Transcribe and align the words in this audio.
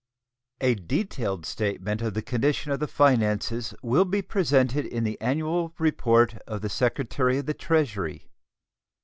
A 0.61 0.73
detailed 0.73 1.45
statement 1.45 2.01
of 2.01 2.15
the 2.15 2.23
condition 2.23 2.71
of 2.71 2.79
the 2.79 2.87
finances 2.87 3.75
will 3.83 4.03
be 4.03 4.23
presented 4.23 4.87
in 4.87 5.03
the 5.03 5.21
annual 5.21 5.75
report 5.77 6.37
of 6.47 6.61
the 6.61 6.69
Secretary 6.69 7.37
of 7.37 7.45
the 7.45 7.53
Treasury. 7.53 8.27